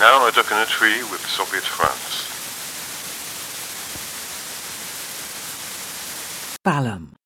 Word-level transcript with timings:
Now 0.00 0.30
duck 0.30 0.50
in 0.50 0.56
a 0.56 0.64
tree 0.64 1.02
with 1.12 1.20
Soviet 1.26 1.62
France. 1.62 2.24
Ballum. 6.64 7.19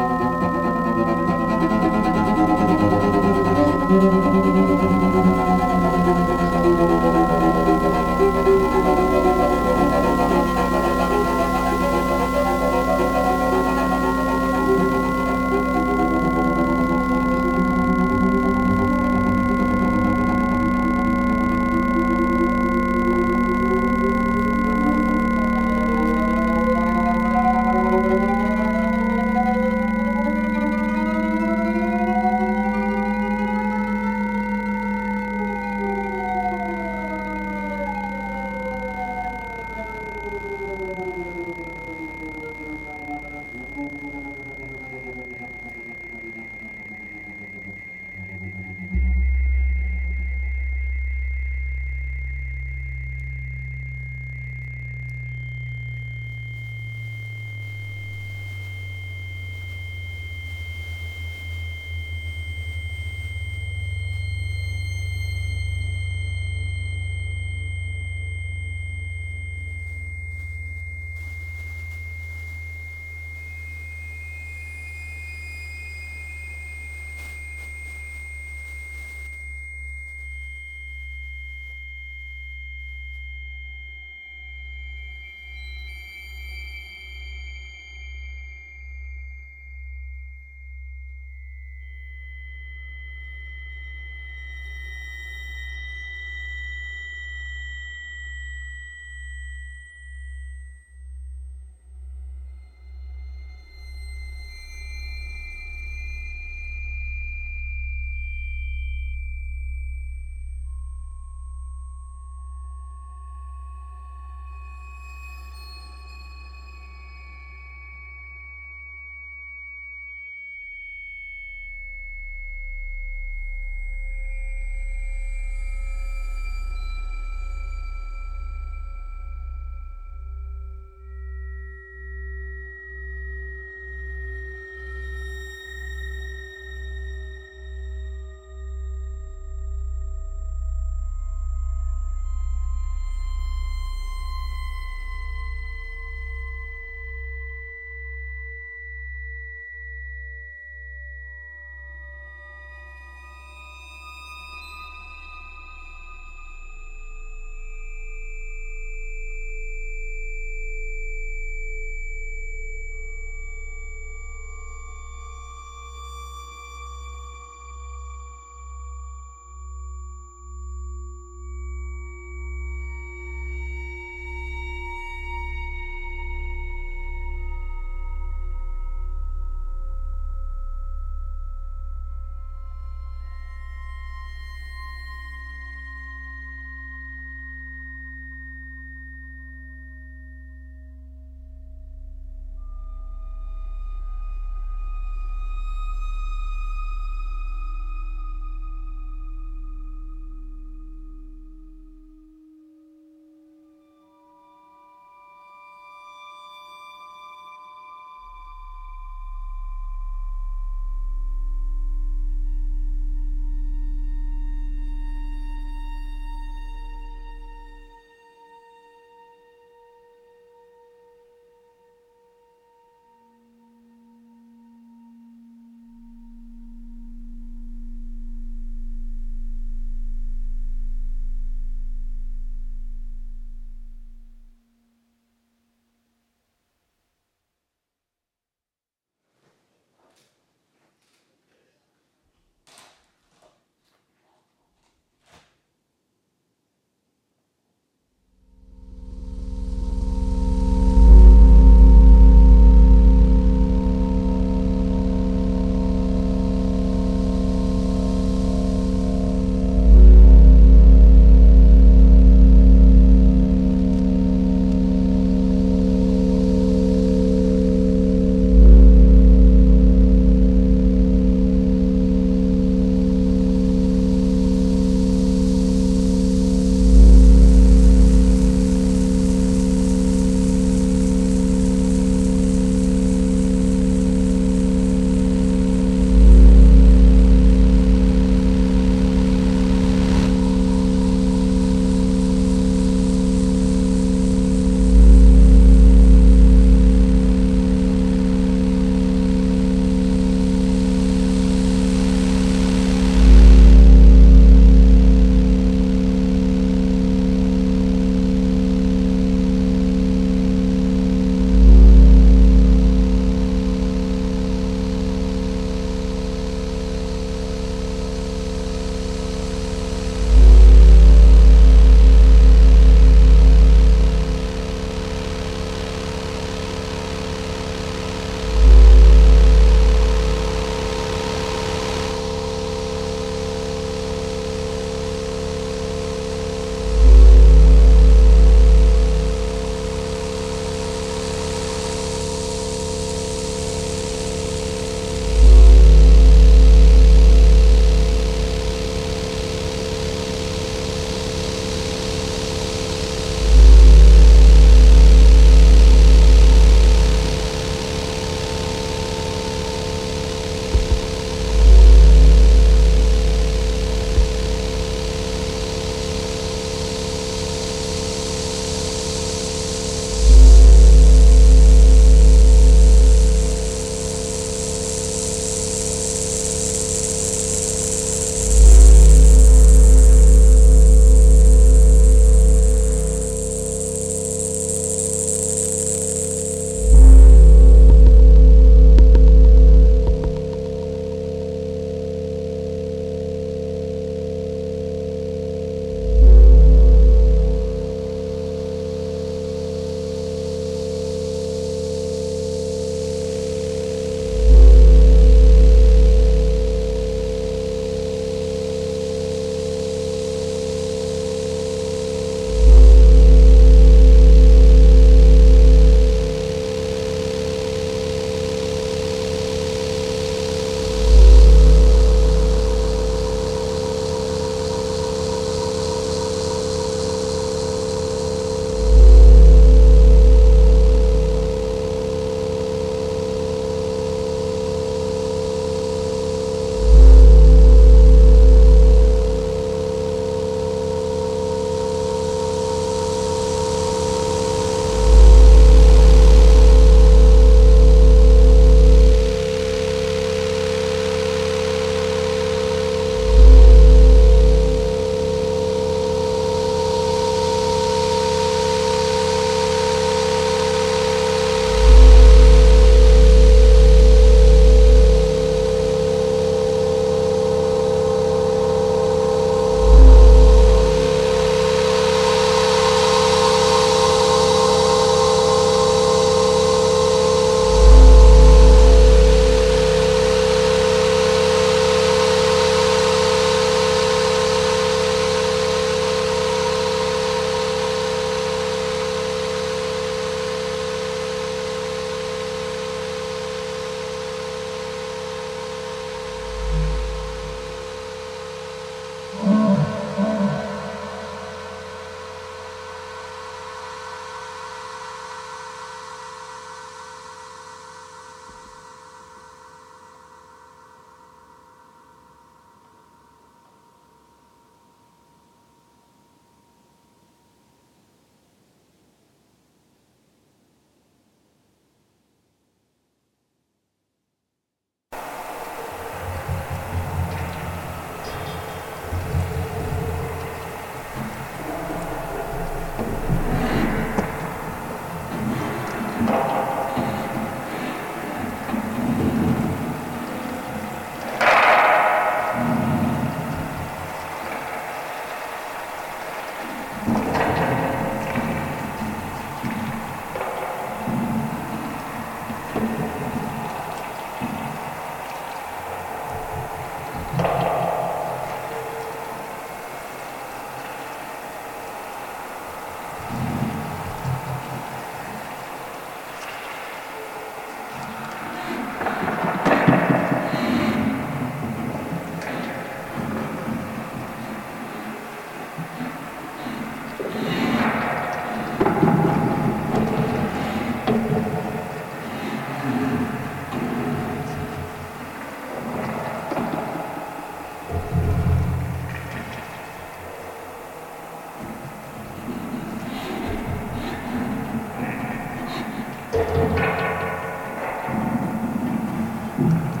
Mm-hmm. 599.61 600.00